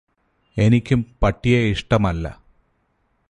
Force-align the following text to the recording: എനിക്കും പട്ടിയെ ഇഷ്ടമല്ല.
എനിക്കും 0.57 1.05
പട്ടിയെ 1.23 1.59
ഇഷ്ടമല്ല. 1.71 2.25